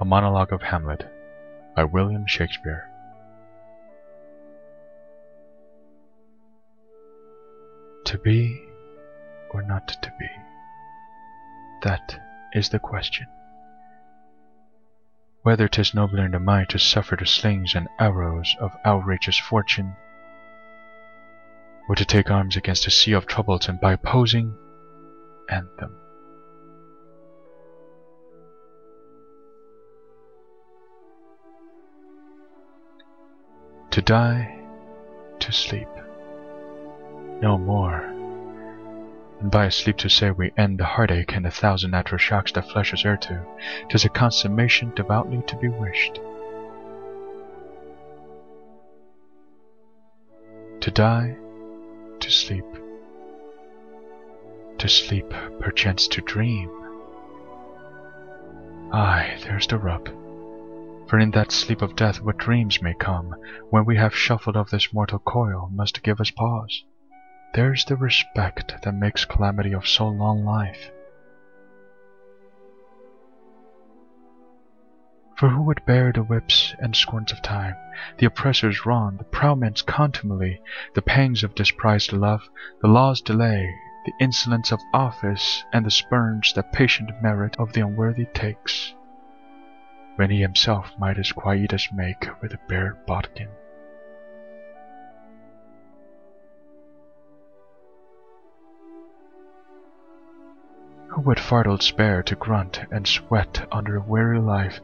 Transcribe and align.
A 0.00 0.04
Monologue 0.06 0.54
of 0.54 0.62
Hamlet 0.62 1.06
by 1.76 1.84
William 1.84 2.26
Shakespeare. 2.26 2.88
To 8.06 8.16
be 8.16 8.66
or 9.50 9.60
not 9.60 9.88
to 9.88 10.10
be? 10.18 10.26
That 11.82 12.18
is 12.54 12.70
the 12.70 12.78
question. 12.78 13.26
Whether 15.42 15.68
'tis 15.68 15.92
nobler 15.92 16.24
in 16.24 16.30
the 16.30 16.40
mind 16.40 16.70
to 16.70 16.78
suffer 16.78 17.16
the 17.16 17.26
slings 17.26 17.74
and 17.74 17.86
arrows 17.98 18.56
of 18.58 18.72
outrageous 18.86 19.38
fortune, 19.38 19.96
or 21.90 21.94
to 21.94 22.06
take 22.06 22.30
arms 22.30 22.56
against 22.56 22.86
a 22.86 22.90
sea 22.90 23.12
of 23.12 23.26
troubles 23.26 23.68
and 23.68 23.78
by 23.78 23.92
opposing 23.92 24.56
end 25.50 25.68
them. 25.78 25.99
To 34.00 34.06
die, 34.06 34.58
to 35.40 35.52
sleep. 35.52 35.86
No 37.42 37.58
more. 37.58 38.00
And 39.40 39.50
by 39.50 39.68
sleep 39.68 39.98
to 39.98 40.08
say 40.08 40.30
we 40.30 40.52
end 40.56 40.78
the 40.78 40.86
heartache 40.86 41.36
and 41.36 41.44
the 41.44 41.50
thousand 41.50 41.90
natural 41.90 42.16
shocks 42.16 42.50
that 42.52 42.70
flesh 42.70 42.94
is 42.94 43.04
heir 43.04 43.18
to, 43.18 43.44
'tis 43.90 44.06
a 44.06 44.08
consummation 44.08 44.94
devoutly 44.96 45.42
to 45.46 45.56
be 45.56 45.68
wished. 45.68 46.18
To 50.80 50.90
die, 50.90 51.36
to 52.20 52.30
sleep. 52.30 52.64
To 54.78 54.88
sleep, 54.88 55.28
perchance 55.60 56.08
to 56.08 56.22
dream. 56.22 56.70
Ay, 58.94 59.36
there's 59.44 59.66
the 59.66 59.76
rub. 59.76 60.19
For 61.10 61.18
in 61.18 61.32
that 61.32 61.50
sleep 61.50 61.82
of 61.82 61.96
death 61.96 62.20
what 62.20 62.36
dreams 62.36 62.80
may 62.80 62.94
come, 62.94 63.34
when 63.68 63.84
we 63.84 63.96
have 63.96 64.14
shuffled 64.14 64.56
off 64.56 64.70
this 64.70 64.92
mortal 64.92 65.18
coil, 65.18 65.68
must 65.72 66.04
give 66.04 66.20
us 66.20 66.30
pause. 66.30 66.84
There's 67.52 67.84
the 67.84 67.96
respect 67.96 68.80
that 68.84 68.94
makes 68.94 69.24
calamity 69.24 69.72
of 69.74 69.88
so 69.88 70.06
long 70.06 70.44
life. 70.44 70.92
For 75.36 75.48
who 75.48 75.62
would 75.62 75.84
bear 75.84 76.12
the 76.12 76.22
whips 76.22 76.76
and 76.78 76.94
scorns 76.94 77.32
of 77.32 77.42
time, 77.42 77.74
the 78.18 78.26
oppressor's 78.26 78.86
wrong, 78.86 79.16
the 79.16 79.24
proud 79.24 79.58
man's 79.58 79.82
contumely, 79.82 80.62
the 80.94 81.02
pangs 81.02 81.42
of 81.42 81.56
disprized 81.56 82.12
love, 82.12 82.48
the 82.82 82.88
law's 82.88 83.20
delay, 83.20 83.74
the 84.06 84.12
insolence 84.20 84.70
of 84.70 84.78
office, 84.94 85.64
and 85.72 85.84
the 85.84 85.90
spurns 85.90 86.52
that 86.52 86.72
patient 86.72 87.10
merit 87.20 87.56
of 87.58 87.72
the 87.72 87.80
unworthy 87.80 88.26
takes? 88.26 88.94
When 90.20 90.28
he 90.28 90.42
himself 90.42 90.92
might 90.98 91.16
as 91.16 91.32
quietus 91.32 91.90
make 91.90 92.28
with 92.42 92.52
a 92.52 92.58
bare 92.68 92.98
bodkin. 93.06 93.48
Who 101.08 101.22
would 101.22 101.40
fardel 101.40 101.78
spare 101.78 102.22
to 102.24 102.36
grunt 102.36 102.82
and 102.90 103.06
sweat 103.06 103.66
under 103.72 103.96
a 103.96 104.02
weary 104.02 104.40
life, 104.40 104.80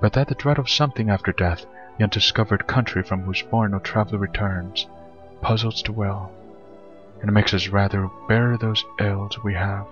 but 0.00 0.14
that 0.14 0.28
the 0.28 0.34
dread 0.34 0.56
of 0.56 0.70
something 0.70 1.10
after 1.10 1.32
death, 1.32 1.66
the 1.98 2.04
undiscovered 2.04 2.66
country 2.66 3.02
from 3.02 3.24
whose 3.24 3.42
bourne 3.42 3.72
no 3.72 3.80
traveller 3.80 4.16
returns, 4.16 4.86
puzzles 5.42 5.82
the 5.82 5.92
will, 5.92 6.32
and 7.20 7.30
makes 7.30 7.52
us 7.52 7.68
rather 7.68 8.08
bear 8.26 8.56
those 8.56 8.82
ills 8.98 9.38
we 9.44 9.52
have, 9.52 9.86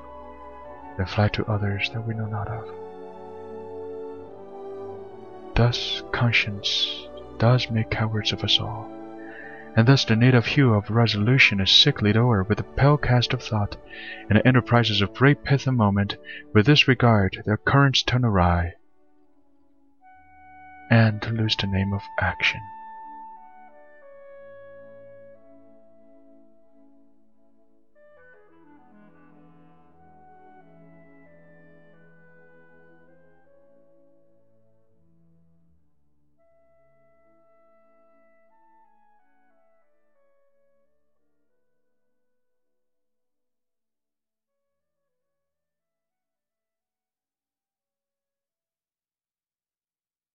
than 0.97 1.05
fly 1.05 1.29
to 1.29 1.45
others 1.45 1.91
that 1.91 2.07
we 2.07 2.15
know 2.15 2.25
not 2.25 2.49
of. 2.49 2.86
Thus 5.57 6.03
conscience 6.13 7.09
does 7.39 7.71
make 7.71 7.89
cowards 7.89 8.31
of 8.31 8.45
us 8.45 8.61
all, 8.61 8.91
and 9.75 9.89
thus 9.89 10.05
the 10.05 10.15
native 10.15 10.45
hue 10.45 10.75
of 10.75 10.91
resolution 10.91 11.61
is 11.61 11.71
sicklied 11.71 12.15
o'er 12.15 12.43
with 12.43 12.61
a 12.61 12.63
pale 12.63 12.99
cast 12.99 13.33
of 13.33 13.43
thought, 13.43 13.75
and 14.29 14.39
the 14.39 14.47
enterprises 14.47 15.01
of 15.01 15.15
great 15.15 15.45
pith 15.45 15.67
and 15.67 15.79
moment, 15.79 16.19
with 16.53 16.67
this 16.67 16.87
regard, 16.87 17.43
their 17.47 17.57
currents 17.57 18.03
turn 18.03 18.23
awry, 18.23 18.75
and 20.91 21.27
lose 21.31 21.57
the 21.57 21.67
name 21.67 21.95
of 21.95 22.03
action. 22.21 22.61